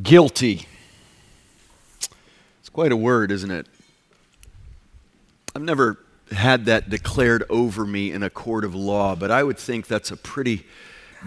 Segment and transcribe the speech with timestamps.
[0.00, 0.66] Guilty.
[2.60, 3.66] It's quite a word, isn't it?
[5.56, 5.98] I've never
[6.30, 10.12] had that declared over me in a court of law, but I would think that's
[10.12, 10.64] a pretty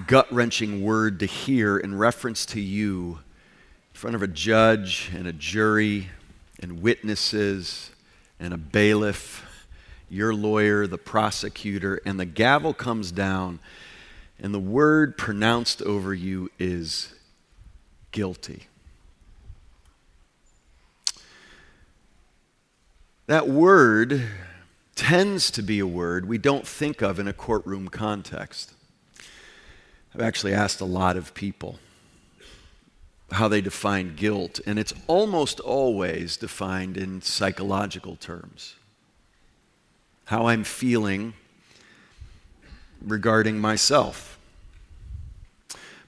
[0.08, 3.20] gut wrenching word to hear in reference to you
[3.94, 6.08] in front of a judge and a jury
[6.62, 7.92] and witnesses
[8.40, 9.68] and a bailiff,
[10.10, 13.60] your lawyer, the prosecutor, and the gavel comes down,
[14.40, 17.14] and the word pronounced over you is
[18.12, 18.68] guilty.
[23.28, 24.28] That word
[24.96, 28.74] tends to be a word we don't think of in a courtroom context.
[30.14, 31.80] I've actually asked a lot of people
[33.32, 38.76] how they define guilt, and it's almost always defined in psychological terms.
[40.26, 41.34] How I'm feeling
[43.02, 44.38] regarding myself.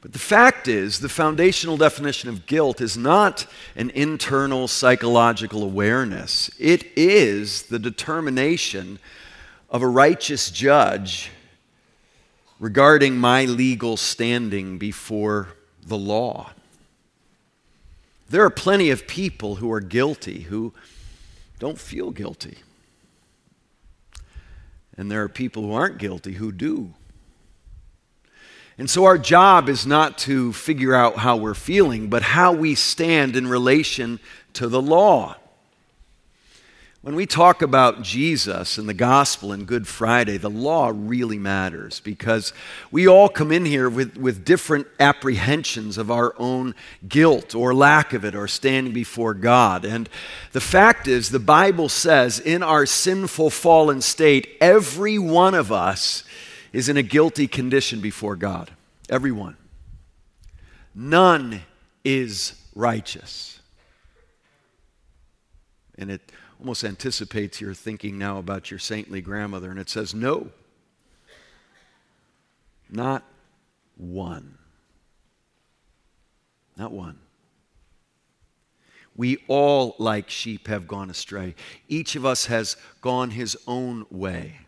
[0.03, 6.51] But the fact is, the foundational definition of guilt is not an internal psychological awareness,
[6.59, 8.99] it is the determination
[9.69, 11.31] of a righteous judge
[12.59, 15.47] regarding my legal standing before
[15.85, 16.51] the law.
[18.29, 20.73] There are plenty of people who are guilty who
[21.59, 22.57] don't feel guilty.
[24.97, 26.93] And there are people who aren't guilty who do.
[28.77, 32.73] And so our job is not to figure out how we're feeling, but how we
[32.73, 34.19] stand in relation
[34.53, 35.35] to the law.
[37.03, 41.99] When we talk about Jesus and the gospel and Good Friday, the law really matters
[41.99, 42.53] because
[42.91, 46.73] we all come in here with, with different apprehensions of our own
[47.05, 49.83] guilt or lack of it or standing before God.
[49.83, 50.07] And
[50.53, 56.23] the fact is, the Bible says in our sinful, fallen state, every one of us
[56.73, 58.71] is in a guilty condition before God.
[59.09, 59.55] Everyone.
[60.93, 61.61] None
[62.03, 63.59] is righteous.
[65.97, 70.49] And it almost anticipates your thinking now about your saintly grandmother, and it says, No,
[72.89, 73.23] not
[73.95, 74.57] one.
[76.75, 77.19] Not one.
[79.15, 81.53] We all, like sheep, have gone astray.
[81.87, 84.61] Each of us has gone his own way.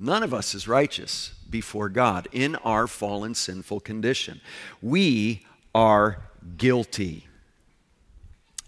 [0.00, 4.40] None of us is righteous before God in our fallen, sinful condition.
[4.80, 5.44] We
[5.74, 6.22] are
[6.56, 7.26] guilty.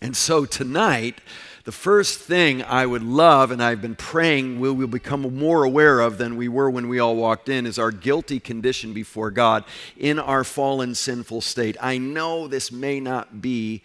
[0.02, 1.20] And so tonight,
[1.64, 6.00] the first thing I would love, and I've been praying we will become more aware
[6.00, 9.64] of than we were when we all walked in, is our guilty condition before God
[9.96, 11.76] in our fallen, sinful state.
[11.80, 13.82] I know this may not be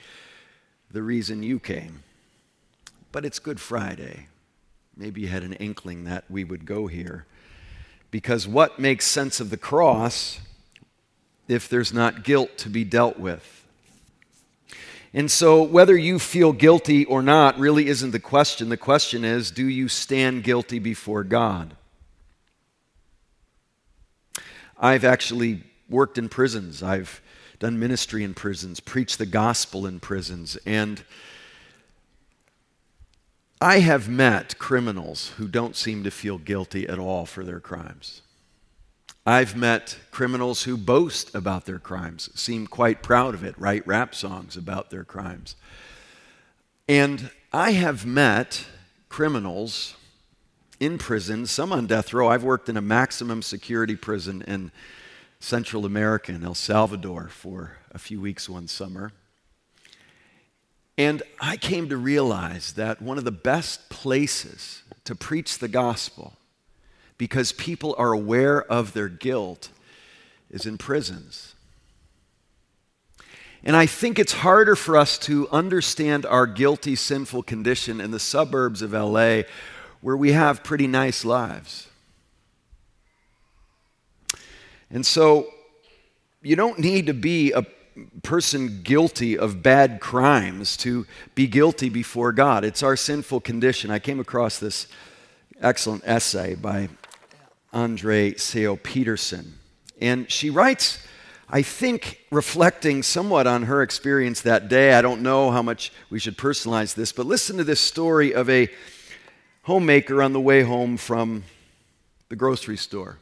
[0.90, 2.04] the reason you came,
[3.12, 4.28] but it's Good Friday.
[4.96, 7.26] Maybe you had an inkling that we would go here.
[8.16, 10.40] Because what makes sense of the cross
[11.50, 13.66] if there's not guilt to be dealt with?
[15.14, 18.70] And so, whether you feel guilty or not really isn't the question.
[18.70, 21.76] The question is do you stand guilty before God?
[24.80, 27.20] I've actually worked in prisons, I've
[27.60, 31.04] done ministry in prisons, preached the gospel in prisons, and
[33.62, 38.22] I have met criminals who don't seem to feel guilty at all for their crimes.
[39.26, 44.14] I've met criminals who boast about their crimes, seem quite proud of it, write rap
[44.14, 45.56] songs about their crimes.
[46.88, 48.66] And I have met
[49.10, 49.96] criminals
[50.80, 52.28] in prison, some on death row.
[52.28, 54.72] I've worked in a maximum security prison in
[55.40, 59.12] Central America, in El Salvador, for a few weeks one summer.
[60.98, 66.34] And I came to realize that one of the best places to preach the gospel,
[67.18, 69.70] because people are aware of their guilt,
[70.50, 71.56] is in prisons.
[73.64, 78.20] And I think it's harder for us to understand our guilty, sinful condition in the
[78.20, 79.42] suburbs of LA
[80.02, 81.88] where we have pretty nice lives.
[84.92, 85.48] And so
[86.44, 87.66] you don't need to be a
[88.24, 92.64] person guilty of bad crimes to be guilty before God.
[92.64, 93.92] It's our sinful condition.
[93.92, 94.88] I came across this
[95.62, 96.90] excellent essay by
[97.74, 99.56] Andrée Seu Peterson.
[100.02, 101.06] And she writes,
[101.50, 104.94] I think, reflecting somewhat on her experience that day.
[104.94, 108.50] I don't know how much we should personalize this, but listen to this story of
[108.50, 108.70] a
[109.64, 111.44] homemaker on the way home from
[112.30, 113.20] the grocery store.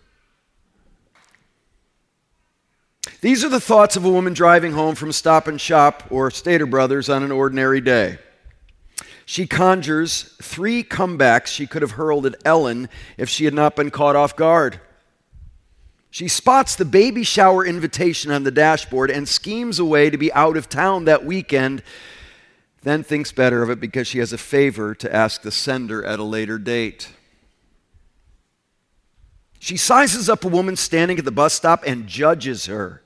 [3.24, 6.66] These are the thoughts of a woman driving home from Stop and Shop or Stater
[6.66, 8.18] Brothers on an ordinary day.
[9.26, 13.92] She conjures three comebacks she could have hurled at Ellen if she had not been
[13.92, 14.82] caught off guard.
[16.10, 20.34] She spots the baby shower invitation on the dashboard and schemes a way to be
[20.34, 21.82] out of town that weekend,
[22.82, 26.20] then thinks better of it because she has a favor to ask the sender at
[26.20, 27.08] a later date.
[29.60, 33.00] She sizes up a woman standing at the bus stop and judges her.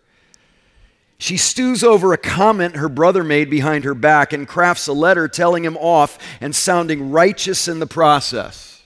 [1.18, 5.28] She stews over a comment her brother made behind her back and crafts a letter
[5.28, 8.84] telling him off and sounding righteous in the process.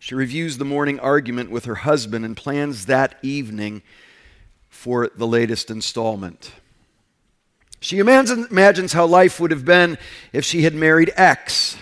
[0.00, 3.82] She reviews the morning argument with her husband and plans that evening
[4.68, 6.52] for the latest installment.
[7.80, 9.98] She imagines how life would have been
[10.32, 11.76] if she had married X.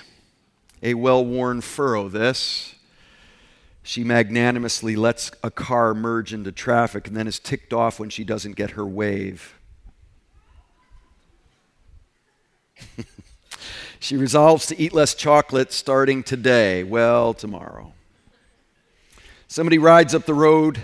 [0.83, 2.72] A well worn furrow, this.
[3.83, 8.23] She magnanimously lets a car merge into traffic and then is ticked off when she
[8.23, 9.59] doesn't get her wave.
[14.01, 16.85] she resolves to eat less chocolate starting today.
[16.85, 17.93] Well, tomorrow.
[19.49, 20.81] Somebody rides up the road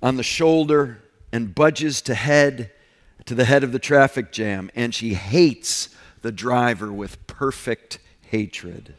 [0.00, 2.70] on the shoulder and budges to head
[3.26, 5.88] to the head of the traffic jam, and she hates
[6.22, 8.94] the driver with perfect hatred.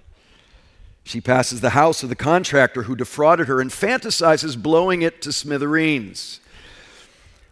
[1.05, 5.31] She passes the house of the contractor who defrauded her and fantasizes blowing it to
[5.31, 6.39] smithereens.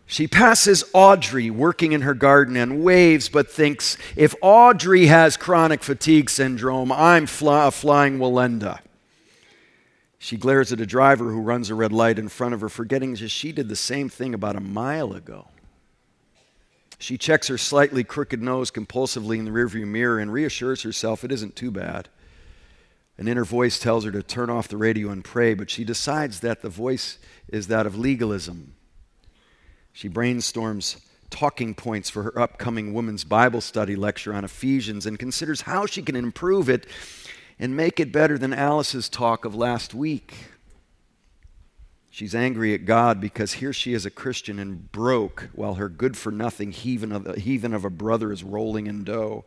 [0.07, 5.83] She passes Audrey working in her garden and waves, but thinks, if Audrey has chronic
[5.83, 8.79] fatigue syndrome, I'm fly- a flying Wallenda.
[10.17, 13.13] She glares at a driver who runs a red light in front of her, forgetting
[13.15, 15.49] that she did the same thing about a mile ago.
[16.97, 21.31] She checks her slightly crooked nose compulsively in the rearview mirror and reassures herself it
[21.31, 22.09] isn't too bad.
[23.17, 26.39] An inner voice tells her to turn off the radio and pray, but she decides
[26.39, 28.75] that the voice is that of legalism.
[29.91, 30.99] She brainstorms
[31.29, 36.01] talking points for her upcoming women's Bible study lecture on Ephesians and considers how she
[36.01, 36.87] can improve it
[37.59, 40.35] and make it better than Alice's talk of last week.
[42.09, 46.15] She's angry at God because here she is a Christian and broke while her good
[46.15, 49.45] for nothing heathen of, heathen of a brother is rolling in dough.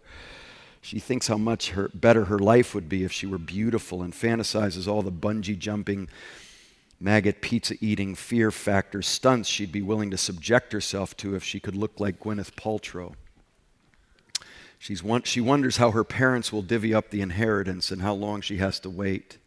[0.87, 4.13] She thinks how much her, better her life would be if she were beautiful and
[4.13, 6.09] fantasizes all the bungee jumping,
[7.01, 11.59] maggot pizza eating, fear factor stunts she'd be willing to subject herself to if she
[11.59, 13.15] could look like Gwyneth Paltrow.
[14.79, 18.59] She's she wonders how her parents will divvy up the inheritance and how long she
[18.59, 19.39] has to wait.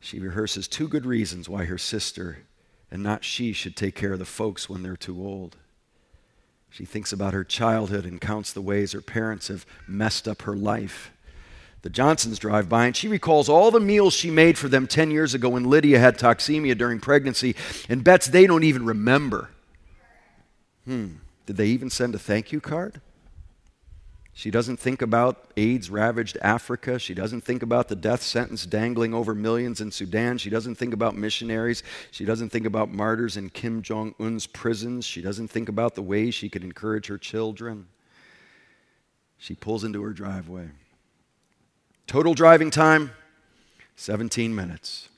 [0.00, 2.40] She rehearses two good reasons why her sister
[2.90, 5.56] and not she should take care of the folks when they're too old.
[6.70, 10.56] She thinks about her childhood and counts the ways her parents have messed up her
[10.56, 11.10] life.
[11.82, 15.10] The Johnsons drive by and she recalls all the meals she made for them 10
[15.10, 17.54] years ago when Lydia had toxemia during pregnancy
[17.88, 19.50] and bets they don't even remember.
[20.84, 21.16] Hmm,
[21.46, 23.00] did they even send a thank you card?
[24.36, 26.98] She doesn't think about AIDS ravaged Africa.
[26.98, 30.36] She doesn't think about the death sentence dangling over millions in Sudan.
[30.36, 31.82] She doesn't think about missionaries.
[32.10, 35.06] She doesn't think about martyrs in Kim Jong un's prisons.
[35.06, 37.86] She doesn't think about the ways she could encourage her children.
[39.38, 40.68] She pulls into her driveway.
[42.06, 43.12] Total driving time
[43.96, 45.08] 17 minutes.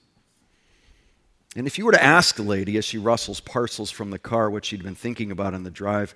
[1.57, 4.49] And if you were to ask the lady as she rustles parcels from the car
[4.49, 6.15] what she'd been thinking about on the drive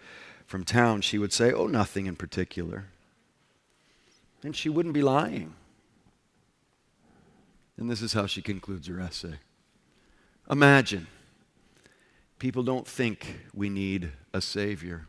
[0.53, 2.85] from town, she would say, Oh, nothing in particular.
[4.43, 5.55] And she wouldn't be lying.
[7.79, 9.37] And this is how she concludes her essay.
[10.51, 11.07] Imagine
[12.39, 15.07] people don't think we need a Savior.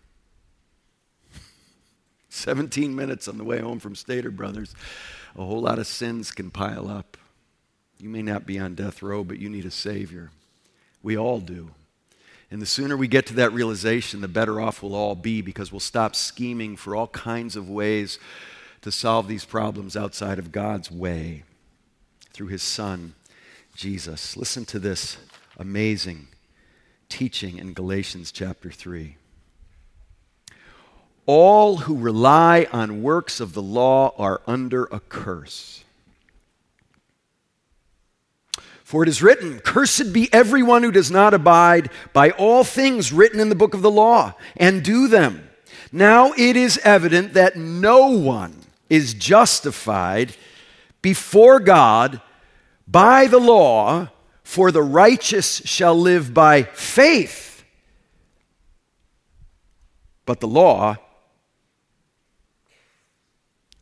[2.29, 4.74] 17 minutes on the way home from Stater Brothers,
[5.36, 7.17] a whole lot of sins can pile up.
[8.00, 10.32] You may not be on death row, but you need a Savior.
[11.01, 11.72] We all do.
[12.53, 15.72] And the sooner we get to that realization, the better off we'll all be because
[15.72, 18.19] we'll stop scheming for all kinds of ways
[18.81, 21.45] to solve these problems outside of God's way
[22.31, 23.15] through His Son,
[23.75, 24.38] Jesus.
[24.38, 25.17] Listen to this
[25.57, 26.27] amazing
[27.10, 29.17] teaching in Galatians chapter 3.
[31.25, 35.83] All who rely on works of the law are under a curse.
[38.93, 43.39] For it is written, Cursed be everyone who does not abide by all things written
[43.39, 45.50] in the book of the law and do them.
[45.91, 48.55] Now it is evident that no one
[48.91, 50.35] is justified
[51.01, 52.21] before God
[52.88, 54.09] by the law,
[54.43, 57.63] for the righteous shall live by faith.
[60.27, 60.97] But the law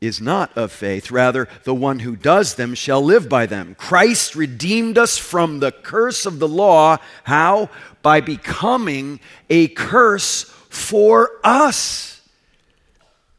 [0.01, 1.12] is not of faith.
[1.12, 3.75] Rather, the one who does them shall live by them.
[3.75, 6.98] Christ redeemed us from the curse of the law.
[7.24, 7.70] How?
[8.01, 12.22] By becoming a curse for us.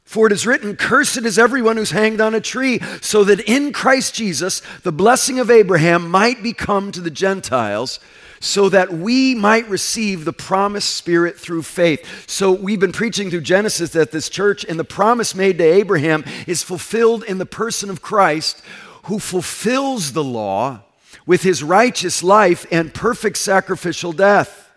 [0.05, 3.73] For it is written, Cursed is everyone who's hanged on a tree, so that in
[3.73, 7.99] Christ Jesus the blessing of Abraham might become to the Gentiles,
[8.43, 12.29] so that we might receive the promised Spirit through faith.
[12.29, 16.25] So we've been preaching through Genesis that this church and the promise made to Abraham
[16.49, 18.61] is fulfilled in the person of Christ,
[19.05, 20.81] who fulfills the law
[21.25, 24.69] with his righteous life and perfect sacrificial death.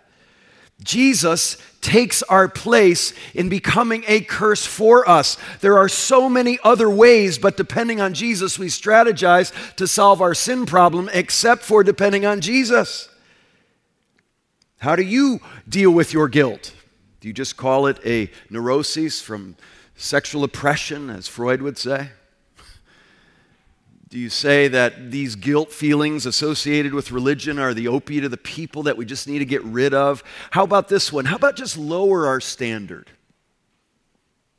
[0.83, 5.37] Jesus takes our place in becoming a curse for us.
[5.61, 10.35] There are so many other ways, but depending on Jesus, we strategize to solve our
[10.35, 13.09] sin problem, except for depending on Jesus.
[14.85, 16.71] How do you deal with your guilt?
[17.19, 19.55] Do you just call it a neurosis from
[19.95, 22.11] sexual oppression, as Freud would say?
[24.09, 28.37] Do you say that these guilt feelings associated with religion are the opiate of the
[28.37, 30.23] people that we just need to get rid of?
[30.51, 31.25] How about this one?
[31.25, 33.09] How about just lower our standard?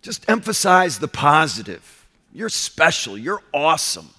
[0.02, 2.08] Just emphasize the positive.
[2.32, 3.16] You're special.
[3.16, 4.10] You're awesome.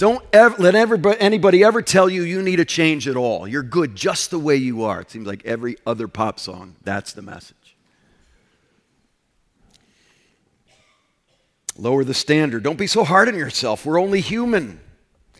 [0.00, 3.46] Don't ever, let everybody, anybody ever tell you you need a change at all.
[3.46, 5.02] You're good just the way you are.
[5.02, 7.76] It seems like every other pop song, that's the message.
[11.76, 12.62] Lower the standard.
[12.62, 13.84] Don't be so hard on yourself.
[13.84, 14.80] We're only human.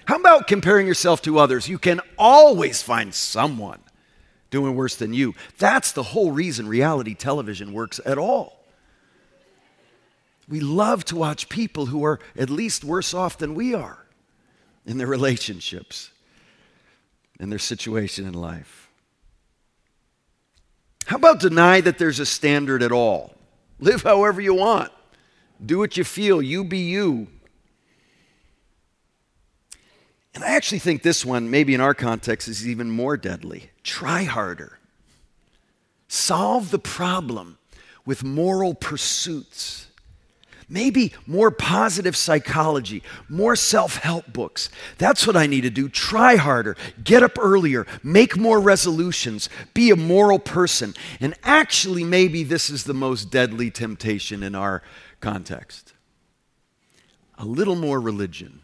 [0.04, 1.66] How about comparing yourself to others?
[1.66, 3.80] You can always find someone
[4.50, 5.34] doing worse than you.
[5.56, 8.62] That's the whole reason reality television works at all.
[10.50, 13.99] We love to watch people who are at least worse off than we are
[14.90, 16.10] in their relationships,
[17.38, 18.90] in their situation in life.
[21.06, 23.36] How about deny that there's a standard at all?
[23.78, 24.90] Live however you want.
[25.64, 26.42] Do what you feel.
[26.42, 27.28] You be you.
[30.34, 33.70] And I actually think this one, maybe in our context, is even more deadly.
[33.84, 34.80] Try harder.
[36.08, 37.58] Solve the problem
[38.04, 39.86] with moral pursuits.
[40.72, 44.70] Maybe more positive psychology, more self help books.
[44.98, 45.88] That's what I need to do.
[45.88, 50.94] Try harder, get up earlier, make more resolutions, be a moral person.
[51.18, 54.84] And actually, maybe this is the most deadly temptation in our
[55.18, 55.92] context.
[57.36, 58.60] A little more religion.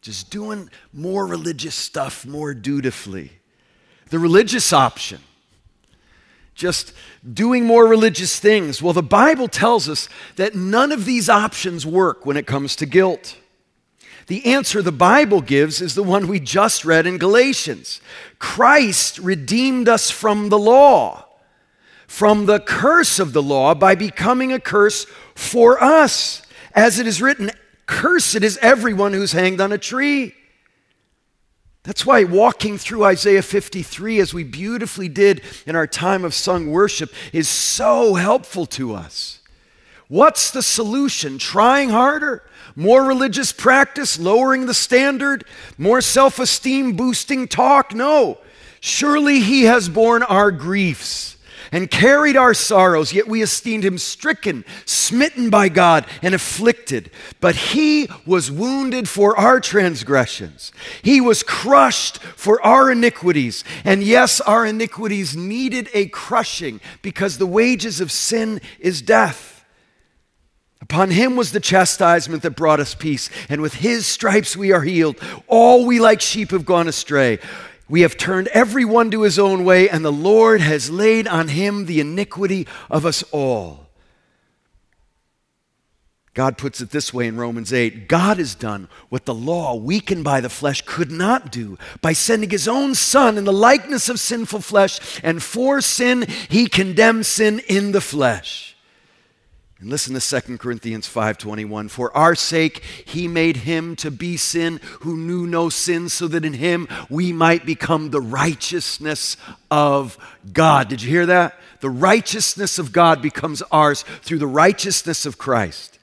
[0.00, 3.32] Just doing more religious stuff more dutifully.
[4.08, 5.20] The religious option.
[6.56, 6.92] Just
[7.32, 8.82] doing more religious things.
[8.82, 12.86] Well, the Bible tells us that none of these options work when it comes to
[12.86, 13.36] guilt.
[14.26, 18.00] The answer the Bible gives is the one we just read in Galatians
[18.40, 21.26] Christ redeemed us from the law
[22.06, 26.42] from the curse of the law by becoming a curse for us.
[26.74, 27.50] As it is written,
[27.86, 30.34] Cursed is everyone who's hanged on a tree.
[31.86, 36.72] That's why walking through Isaiah 53, as we beautifully did in our time of sung
[36.72, 39.38] worship, is so helpful to us.
[40.08, 41.38] What's the solution?
[41.38, 42.42] Trying harder?
[42.74, 44.18] More religious practice?
[44.18, 45.44] Lowering the standard?
[45.78, 47.94] More self esteem boosting talk?
[47.94, 48.38] No.
[48.80, 51.35] Surely He has borne our griefs
[51.72, 57.10] and carried our sorrows, yet we esteemed him stricken, smitten by God, and afflicted.
[57.40, 63.64] But he was wounded for our transgressions, he was crushed for our iniquities.
[63.84, 69.56] And yes, our iniquities needed a crushing because the wages of sin is death.
[70.82, 74.82] Upon him was the chastisement that brought us peace, and with his stripes we are
[74.82, 75.16] healed.
[75.48, 77.40] All we like sheep have gone astray.
[77.88, 81.86] We have turned everyone to his own way, and the Lord has laid on him
[81.86, 83.86] the iniquity of us all.
[86.34, 90.22] God puts it this way in Romans 8 God has done what the law, weakened
[90.22, 94.20] by the flesh, could not do by sending his own Son in the likeness of
[94.20, 98.75] sinful flesh, and for sin, he condemned sin in the flesh
[99.78, 104.80] and listen to 2 Corinthians 5:21 for our sake he made him to be sin
[105.00, 109.36] who knew no sin so that in him we might become the righteousness
[109.70, 110.16] of
[110.52, 110.88] God.
[110.88, 111.60] Did you hear that?
[111.80, 115.98] The righteousness of God becomes ours through the righteousness of Christ.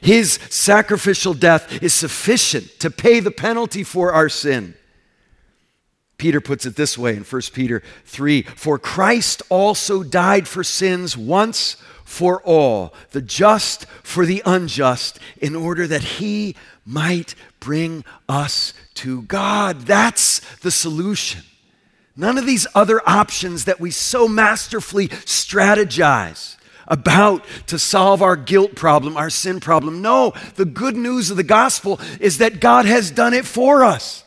[0.00, 4.74] His sacrificial death is sufficient to pay the penalty for our sin.
[6.18, 11.16] Peter puts it this way in 1 Peter 3 For Christ also died for sins
[11.16, 11.76] once
[12.14, 16.54] for all, the just for the unjust, in order that he
[16.86, 19.80] might bring us to God.
[19.80, 21.42] That's the solution.
[22.16, 26.56] None of these other options that we so masterfully strategize
[26.86, 30.00] about to solve our guilt problem, our sin problem.
[30.00, 34.22] No, the good news of the gospel is that God has done it for us.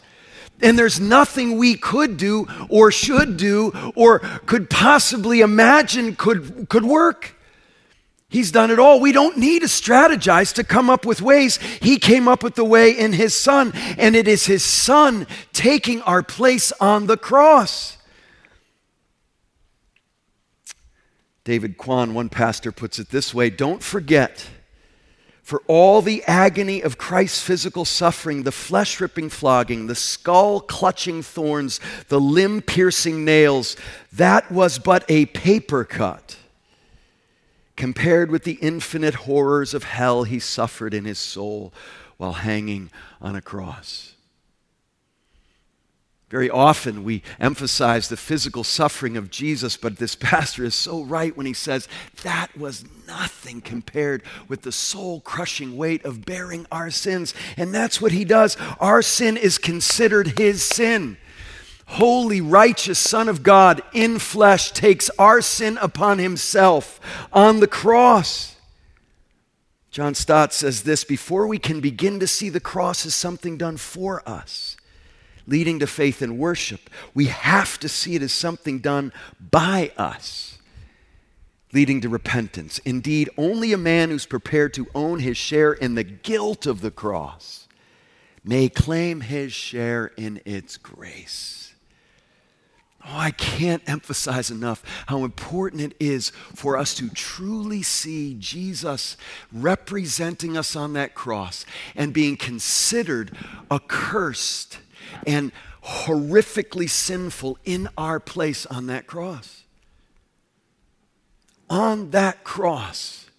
[0.62, 6.84] And there's nothing we could do or should do or could possibly imagine could, could
[6.84, 7.37] work.
[8.30, 9.00] He's done it all.
[9.00, 11.58] We don't need to strategize to come up with ways.
[11.58, 16.02] He came up with the way in His Son, and it is His Son taking
[16.02, 17.98] our place on the cross.
[21.46, 24.46] David Kwan, one pastor, puts it this way Don't forget,
[25.42, 31.24] for all the agony of Christ's physical suffering, the flesh ripping flogging, the skull clutching
[31.24, 31.80] thorns,
[32.10, 33.78] the limb piercing nails,
[34.12, 36.36] that was but a paper cut
[37.78, 41.72] compared with the infinite horrors of hell he suffered in his soul
[42.18, 42.90] while hanging
[43.22, 44.16] on a cross.
[46.30, 51.38] Very often we emphasize the physical suffering of Jesus, but this pastor is so right
[51.38, 51.88] when he says
[52.24, 57.34] that was nothing compared with the soul crushing weight of bearing our sins.
[57.56, 58.58] And that's what he does.
[58.82, 61.18] Our sin is considered his sin
[61.88, 67.00] holy, righteous Son of God in flesh takes our sin upon himself
[67.32, 68.56] on the cross.
[69.90, 73.78] John Stott says this before we can begin to see the cross as something done
[73.78, 74.78] for us,
[75.48, 80.60] leading to faith and worship, we have to see it as something done by us,
[81.74, 82.80] leading to repentance.
[82.80, 86.92] Indeed, only a man who's prepared to own his share in the guilt of the
[86.92, 87.68] cross
[88.44, 91.67] may claim his share in its grace.
[93.10, 99.16] Oh, I can't emphasize enough how important it is for us to truly see Jesus
[99.54, 103.32] representing us on that cross and being considered
[103.72, 104.80] accursed
[105.26, 109.64] and horrifically sinful in our place on that cross.
[111.70, 113.30] On that cross,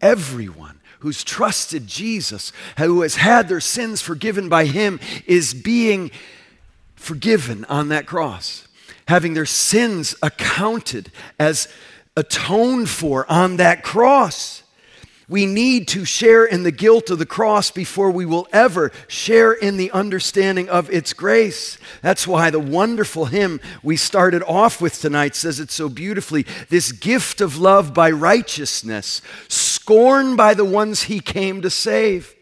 [0.00, 6.12] everyone who's trusted Jesus, who has had their sins forgiven by Him, is being
[6.94, 8.65] forgiven on that cross
[9.06, 11.68] having their sins accounted as
[12.16, 14.62] atoned for on that cross.
[15.28, 19.52] We need to share in the guilt of the cross before we will ever share
[19.52, 21.78] in the understanding of its grace.
[22.00, 26.92] That's why the wonderful hymn we started off with tonight says it so beautifully this
[26.92, 32.32] gift of love by righteousness, scorned by the ones he came to save.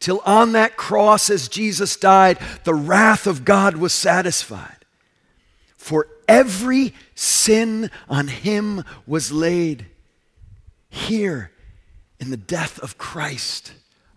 [0.00, 4.73] Till on that cross, as Jesus died, the wrath of God was satisfied.
[5.84, 9.84] For every sin on him was laid.
[10.88, 11.50] Here,
[12.18, 13.74] in the death of Christ,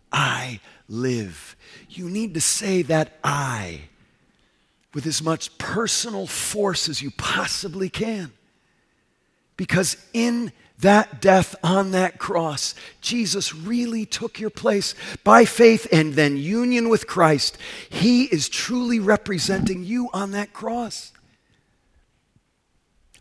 [0.10, 1.58] I live.
[1.90, 3.82] You need to say that I
[4.94, 8.32] with as much personal force as you possibly can.
[9.58, 16.14] Because in that death on that cross, Jesus really took your place by faith and
[16.14, 17.58] then union with Christ.
[17.90, 21.12] He is truly representing you on that cross.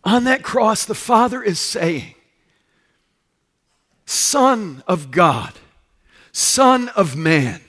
[0.06, 2.14] On that cross, the Father is saying,
[4.04, 5.52] Son of God,
[6.30, 7.60] Son of Man,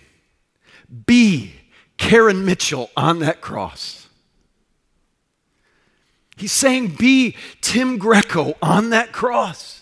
[1.07, 1.53] be
[1.97, 4.07] Karen Mitchell on that cross.
[6.35, 9.81] He's saying, Be Tim Greco on that cross.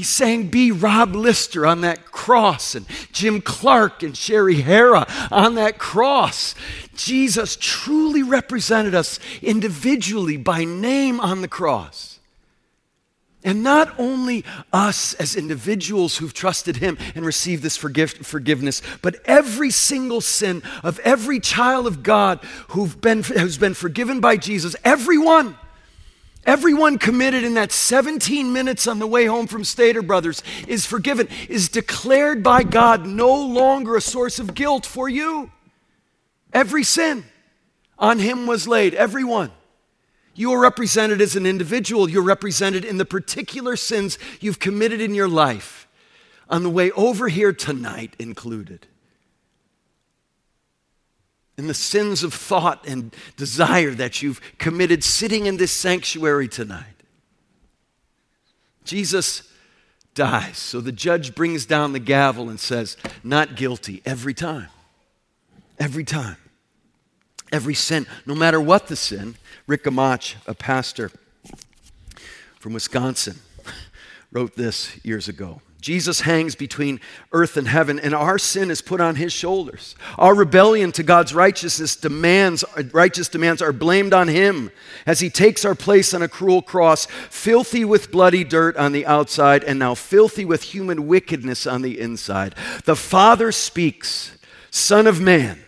[0.00, 5.56] He's saying, Be Rob Lister on that cross, and Jim Clark and Sherry Hara on
[5.56, 6.54] that cross.
[6.96, 12.18] Jesus truly represented us individually by name on the cross.
[13.44, 19.16] And not only us as individuals who've trusted Him and received this forgive, forgiveness, but
[19.26, 24.74] every single sin of every child of God who've been, who's been forgiven by Jesus,
[24.82, 25.58] everyone.
[26.46, 31.28] Everyone committed in that 17 minutes on the way home from Stater Brothers is forgiven,
[31.48, 35.50] is declared by God no longer a source of guilt for you.
[36.52, 37.24] Every sin
[37.98, 39.50] on him was laid, everyone.
[40.34, 45.14] You are represented as an individual, you're represented in the particular sins you've committed in
[45.14, 45.86] your life,
[46.48, 48.86] on the way over here tonight included.
[51.60, 56.86] In the sins of thought and desire that you've committed sitting in this sanctuary tonight.
[58.82, 59.42] Jesus
[60.14, 60.56] dies.
[60.56, 64.68] So the judge brings down the gavel and says, Not guilty every time.
[65.78, 66.38] Every time.
[67.52, 69.34] Every sin, no matter what the sin.
[69.66, 71.10] Rick Gamache, a pastor
[72.58, 73.36] from Wisconsin,
[74.32, 75.60] wrote this years ago.
[75.80, 77.00] Jesus hangs between
[77.32, 79.94] earth and heaven, and our sin is put on his shoulders.
[80.18, 84.70] Our rebellion to God's righteousness demands, righteous demands are blamed on him
[85.06, 89.06] as he takes our place on a cruel cross, filthy with bloody dirt on the
[89.06, 92.54] outside, and now filthy with human wickedness on the inside.
[92.84, 94.36] The Father speaks,
[94.70, 95.58] Son of Man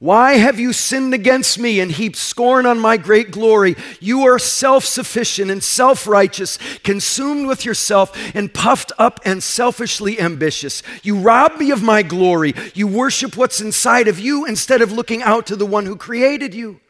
[0.00, 3.74] Why have you sinned against me and heaped scorn on my great glory?
[3.98, 10.20] You are self sufficient and self righteous, consumed with yourself and puffed up and selfishly
[10.20, 10.84] ambitious.
[11.02, 12.54] You rob me of my glory.
[12.74, 16.54] You worship what's inside of you instead of looking out to the one who created
[16.54, 16.80] you.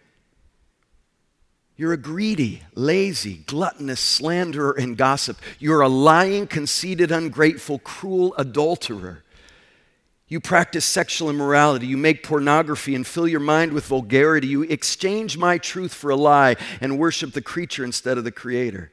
[1.79, 5.39] You're a greedy, lazy, gluttonous slanderer and gossip.
[5.59, 9.23] You're a lying, conceited, ungrateful, cruel adulterer.
[10.29, 11.87] You practice sexual immorality.
[11.87, 14.47] You make pornography and fill your mind with vulgarity.
[14.47, 18.93] You exchange my truth for a lie and worship the creature instead of the creator.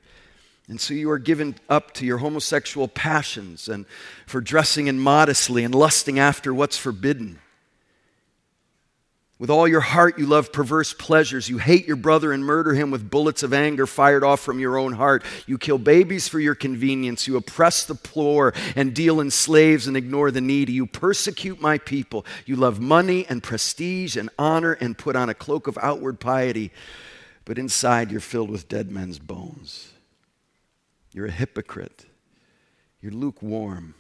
[0.70, 3.86] And so you are given up to your homosexual passions and
[4.26, 7.40] for dressing immodestly and lusting after what's forbidden.
[9.38, 11.50] With all your heart, you love perverse pleasures.
[11.50, 14.78] You hate your brother and murder him with bullets of anger fired off from your
[14.78, 15.24] own heart.
[15.46, 17.28] You kill babies for your convenience.
[17.28, 20.72] You oppress the poor and deal in slaves and ignore the needy.
[20.72, 22.26] You persecute my people.
[22.46, 26.72] You love money and prestige and honor and put on a cloak of outward piety.
[27.44, 29.92] But inside, you're filled with dead men's bones.
[31.12, 32.06] You're a hypocrite.
[33.02, 33.96] You're lukewarm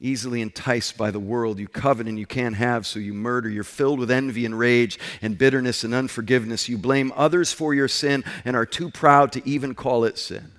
[0.00, 1.58] easily enticed by the world.
[1.58, 3.48] You covet and you can't have, so you murder.
[3.48, 6.68] You're filled with envy and rage and bitterness and unforgiveness.
[6.68, 10.52] You blame others for your sin and are too proud to even call it sin.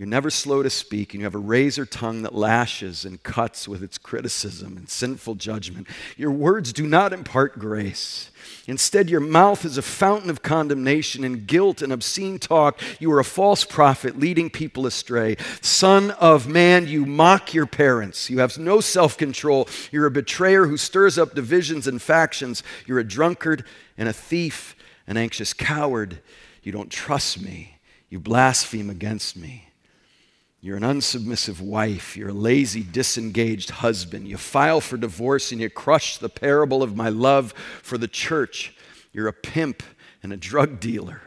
[0.00, 3.68] You're never slow to speak, and you have a razor tongue that lashes and cuts
[3.68, 5.86] with its criticism and sinful judgment.
[6.16, 8.30] Your words do not impart grace.
[8.66, 12.80] Instead, your mouth is a fountain of condemnation and guilt and obscene talk.
[12.98, 15.36] You are a false prophet, leading people astray.
[15.60, 18.30] Son of man, you mock your parents.
[18.30, 19.68] You have no self control.
[19.92, 22.62] You're a betrayer who stirs up divisions and factions.
[22.86, 23.66] You're a drunkard
[23.98, 26.20] and a thief, an anxious coward.
[26.62, 27.76] You don't trust me.
[28.08, 29.66] You blaspheme against me.
[30.60, 32.16] You're an unsubmissive wife.
[32.16, 34.28] You're a lazy, disengaged husband.
[34.28, 38.76] You file for divorce and you crush the parable of my love for the church.
[39.12, 39.82] You're a pimp
[40.22, 41.22] and a drug dealer.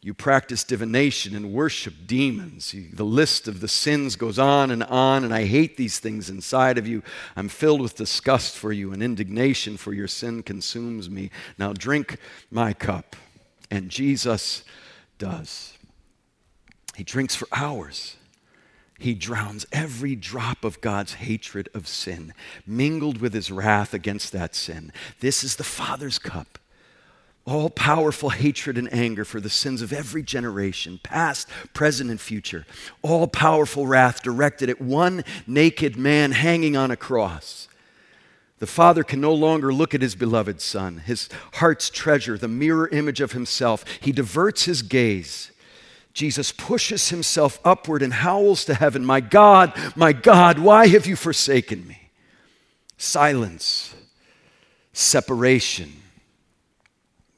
[0.00, 2.72] You practice divination and worship demons.
[2.72, 6.30] You, the list of the sins goes on and on, and I hate these things
[6.30, 7.02] inside of you.
[7.34, 11.30] I'm filled with disgust for you, and indignation for your sin consumes me.
[11.58, 12.18] Now drink
[12.50, 13.16] my cup.
[13.72, 14.62] And Jesus
[15.18, 15.76] does.
[16.94, 18.17] He drinks for hours.
[18.98, 22.34] He drowns every drop of God's hatred of sin,
[22.66, 24.92] mingled with his wrath against that sin.
[25.20, 26.58] This is the Father's cup.
[27.46, 32.66] All powerful hatred and anger for the sins of every generation, past, present, and future.
[33.00, 37.68] All powerful wrath directed at one naked man hanging on a cross.
[38.58, 42.88] The Father can no longer look at his beloved Son, his heart's treasure, the mirror
[42.88, 43.84] image of himself.
[44.00, 45.52] He diverts his gaze
[46.18, 51.14] Jesus pushes himself upward and howls to heaven, My God, my God, why have you
[51.14, 52.10] forsaken me?
[52.96, 53.94] Silence,
[54.92, 55.92] separation.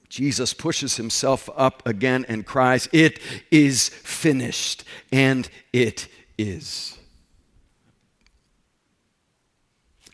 [0.09, 3.19] Jesus pushes himself up again and cries, It
[3.51, 6.97] is finished, and it is.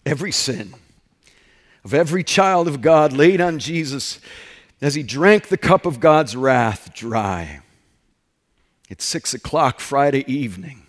[0.04, 0.74] Every sin
[1.84, 4.18] of every child of God laid on Jesus
[4.82, 7.60] as he drank the cup of God's wrath dry.
[8.88, 10.82] It's six o'clock Friday evening.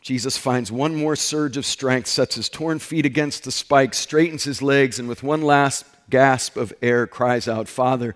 [0.00, 4.44] Jesus finds one more surge of strength, sets his torn feet against the spike, straightens
[4.44, 8.14] his legs, and with one last gasp of air cries out, Father,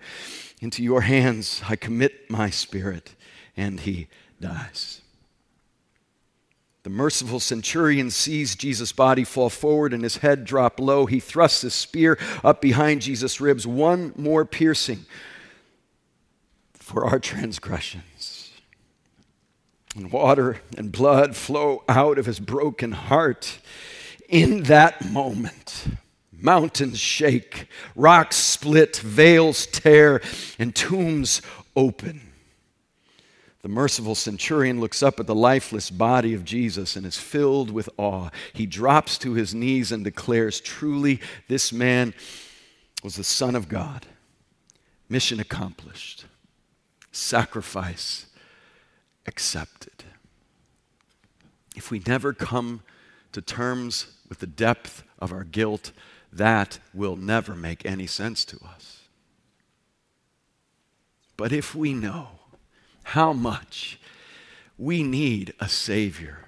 [0.60, 3.14] into your hands I commit my spirit.
[3.56, 4.08] And he
[4.40, 5.00] dies.
[6.82, 11.06] The merciful centurion sees Jesus' body fall forward and his head drop low.
[11.06, 15.04] He thrusts his spear up behind Jesus' ribs, one more piercing
[16.74, 18.15] for our transgressions
[19.96, 23.58] and water and blood flow out of his broken heart.
[24.28, 25.86] In that moment,
[26.32, 30.20] mountains shake, rocks split, veils tear,
[30.58, 31.40] and tombs
[31.74, 32.20] open.
[33.62, 37.88] The merciful centurion looks up at the lifeless body of Jesus and is filled with
[37.96, 38.30] awe.
[38.52, 42.14] He drops to his knees and declares, Truly, this man
[43.02, 44.06] was the Son of God.
[45.08, 46.26] Mission accomplished,
[47.10, 48.26] sacrifice
[49.26, 50.04] accepted.
[51.74, 52.82] If we never come
[53.32, 55.92] to terms with the depth of our guilt,
[56.32, 59.02] that will never make any sense to us.
[61.36, 62.28] But if we know
[63.04, 64.00] how much
[64.78, 66.46] we need a Savior,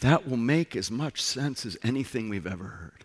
[0.00, 3.04] that will make as much sense as anything we've ever heard.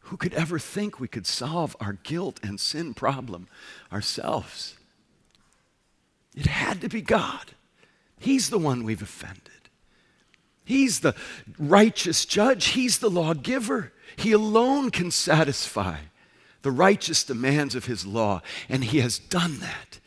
[0.00, 3.46] Who could ever think we could solve our guilt and sin problem
[3.92, 4.77] ourselves?
[6.38, 7.50] It had to be God.
[8.20, 9.42] He's the one we've offended.
[10.64, 11.16] He's the
[11.58, 12.66] righteous judge.
[12.66, 13.92] He's the lawgiver.
[14.14, 15.96] He alone can satisfy
[16.62, 19.98] the righteous demands of His law, and He has done that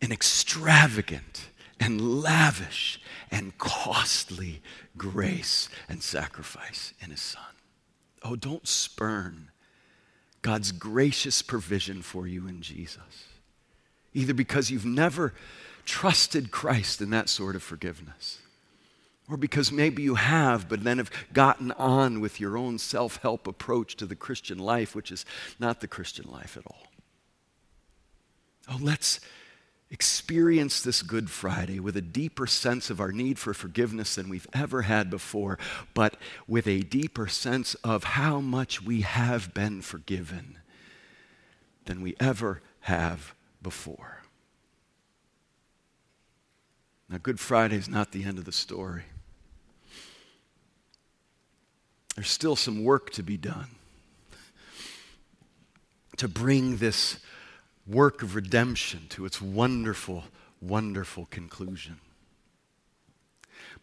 [0.00, 4.60] in extravagant and lavish and costly
[4.96, 7.42] grace and sacrifice in His Son.
[8.24, 9.50] Oh, don't spurn
[10.42, 13.27] God's gracious provision for you in Jesus,
[14.18, 15.32] either because you've never
[15.84, 18.38] trusted Christ in that sort of forgiveness
[19.30, 23.46] or because maybe you have, but then have gotten on with your own self help
[23.46, 25.24] approach to the Christian life, which is
[25.58, 26.86] not the Christian life at all.
[28.70, 29.20] Oh, let's
[29.90, 34.48] experience this Good Friday with a deeper sense of our need for forgiveness than we've
[34.52, 35.58] ever had before,
[35.94, 40.58] but with a deeper sense of how much we have been forgiven
[41.84, 43.34] than we ever have
[43.68, 44.22] before.
[47.10, 49.02] Now, Good Friday is not the end of the story.
[52.16, 53.68] There's still some work to be done
[56.16, 57.18] to bring this
[57.86, 60.24] work of redemption to its wonderful,
[60.62, 61.98] wonderful conclusion.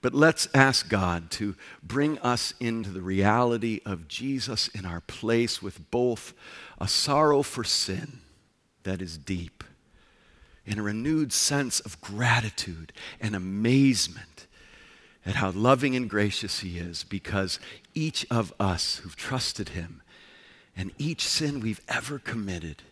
[0.01, 5.61] But let's ask God to bring us into the reality of Jesus in our place
[5.61, 6.33] with both
[6.81, 8.21] a sorrow for sin
[8.81, 9.54] that is deep
[10.67, 14.47] and a renewed sense of gratitude and amazement
[15.25, 17.59] at how loving and gracious He is because
[17.93, 20.01] each of us who've trusted Him
[20.77, 22.83] and each sin we've ever committed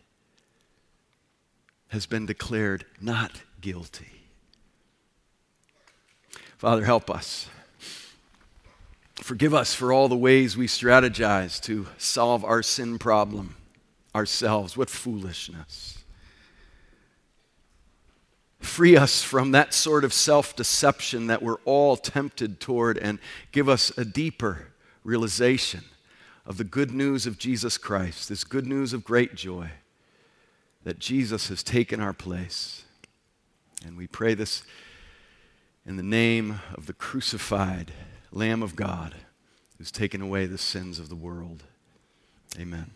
[1.90, 4.24] has been declared not guilty.
[6.58, 7.48] Father, help us.
[9.16, 13.56] Forgive us for all the ways we strategize to solve our sin problem
[14.16, 14.76] ourselves.
[14.76, 16.03] What foolishness.
[18.64, 23.20] Free us from that sort of self deception that we're all tempted toward and
[23.52, 24.68] give us a deeper
[25.04, 25.84] realization
[26.46, 29.70] of the good news of Jesus Christ, this good news of great joy
[30.84, 32.84] that Jesus has taken our place.
[33.86, 34.64] And we pray this
[35.86, 37.92] in the name of the crucified
[38.32, 39.16] Lamb of God
[39.78, 41.64] who's taken away the sins of the world.
[42.58, 42.92] Amen.